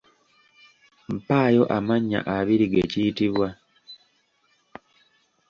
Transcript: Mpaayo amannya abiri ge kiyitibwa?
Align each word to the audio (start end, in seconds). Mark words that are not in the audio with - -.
Mpaayo 1.13 1.63
amannya 1.77 2.19
abiri 2.37 2.65
ge 2.73 2.83
kiyitibwa? 2.91 3.47